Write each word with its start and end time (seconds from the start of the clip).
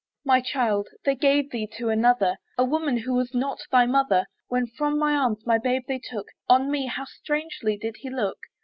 My 0.25 0.41
child! 0.41 0.87
they 1.05 1.13
gave 1.13 1.51
thee 1.51 1.67
to 1.77 1.89
another, 1.89 2.37
A 2.57 2.65
woman 2.65 2.97
who 2.97 3.13
was 3.13 3.35
not 3.35 3.59
thy 3.71 3.85
mother. 3.85 4.25
When 4.47 4.65
from 4.65 4.97
my 4.97 5.13
arms 5.13 5.45
my 5.45 5.59
babe 5.59 5.83
they 5.87 5.99
took, 5.99 6.25
On 6.49 6.71
me 6.71 6.87
how 6.87 7.05
strangely 7.05 7.77
did 7.77 7.97
he 7.97 8.09
look! 8.09 8.39